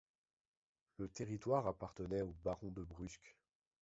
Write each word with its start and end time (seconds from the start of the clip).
Le 0.97 1.07
territoire 1.09 1.67
appartenait 1.67 2.23
aux 2.23 2.33
barons 2.43 2.71
de 2.71 2.81
Brusque. 2.81 3.37